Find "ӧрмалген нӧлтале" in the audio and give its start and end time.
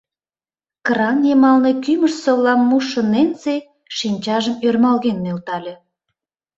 4.67-5.73